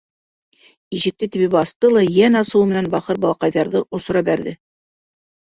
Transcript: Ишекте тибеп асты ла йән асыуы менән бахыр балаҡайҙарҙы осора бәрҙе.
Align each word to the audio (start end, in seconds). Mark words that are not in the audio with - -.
Ишекте 0.99 1.27
тибеп 1.35 1.57
асты 1.61 1.91
ла 1.97 2.03
йән 2.15 2.39
асыуы 2.41 2.71
менән 2.73 2.89
бахыр 2.95 3.21
балаҡайҙарҙы 3.27 3.85
осора 4.01 4.27
бәрҙе. 4.33 4.57